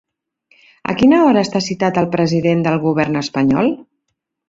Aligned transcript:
A 0.93 0.95
quina 1.01 1.19
hora 1.27 1.45
està 1.49 1.63
citat 1.67 2.01
el 2.05 2.09
president 2.17 2.67
del 2.71 2.83
Govern 2.89 3.25
espanyol? 3.25 3.75